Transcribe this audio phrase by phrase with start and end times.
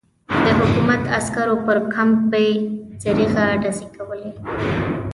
[0.43, 2.47] د حکومت عسکرو پر کمپ بې
[3.03, 4.29] دریغه ډزې کولې.